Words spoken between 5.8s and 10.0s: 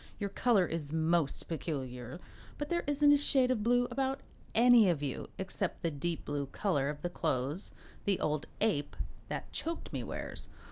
the deep blue color of the clothes the old ape that choked